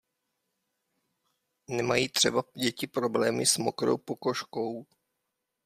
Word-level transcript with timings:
Nemají 1.69 2.09
třeba 2.09 2.43
děti 2.63 2.87
problémy 2.87 3.45
s 3.45 3.57
mokrou 3.57 3.97
pokožkou? 3.97 4.85